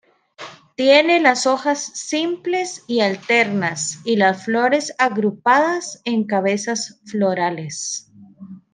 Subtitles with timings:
[0.75, 8.11] Tiene las hojas simples y alternas y las flores agrupadas en cabezas florales.